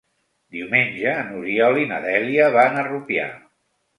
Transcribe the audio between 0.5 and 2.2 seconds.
Diumenge n'Oriol i na